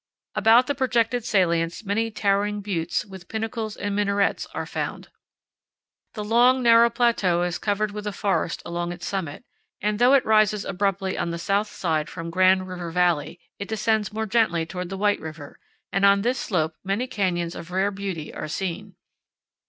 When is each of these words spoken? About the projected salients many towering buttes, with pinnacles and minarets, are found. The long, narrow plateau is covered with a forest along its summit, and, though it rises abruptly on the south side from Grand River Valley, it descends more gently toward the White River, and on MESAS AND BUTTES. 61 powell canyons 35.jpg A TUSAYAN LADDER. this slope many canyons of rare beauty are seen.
About 0.33 0.65
the 0.65 0.73
projected 0.73 1.25
salients 1.25 1.85
many 1.85 2.09
towering 2.09 2.59
buttes, 2.61 3.05
with 3.05 3.27
pinnacles 3.27 3.77
and 3.77 3.95
minarets, 3.95 4.47
are 4.51 4.65
found. 4.65 5.09
The 6.15 6.23
long, 6.23 6.63
narrow 6.63 6.89
plateau 6.89 7.43
is 7.43 7.59
covered 7.59 7.91
with 7.91 8.07
a 8.07 8.11
forest 8.11 8.63
along 8.65 8.91
its 8.93 9.05
summit, 9.05 9.43
and, 9.79 9.99
though 9.99 10.15
it 10.15 10.25
rises 10.25 10.65
abruptly 10.65 11.19
on 11.19 11.29
the 11.29 11.37
south 11.37 11.67
side 11.71 12.09
from 12.09 12.31
Grand 12.31 12.67
River 12.67 12.89
Valley, 12.89 13.39
it 13.59 13.67
descends 13.67 14.11
more 14.11 14.25
gently 14.25 14.65
toward 14.65 14.89
the 14.89 14.97
White 14.97 15.19
River, 15.19 15.59
and 15.91 16.03
on 16.03 16.21
MESAS 16.21 16.21
AND 16.21 16.23
BUTTES. 16.23 16.25
61 16.25 16.25
powell 16.25 16.25
canyons 16.25 16.25
35.jpg 16.25 16.25
A 16.25 16.25
TUSAYAN 16.25 16.25
LADDER. 16.25 16.29
this 16.31 16.39
slope 16.39 16.75
many 16.83 17.07
canyons 17.29 17.55
of 17.55 17.71
rare 17.71 17.91
beauty 17.91 18.33
are 18.33 18.47
seen. 18.47 18.95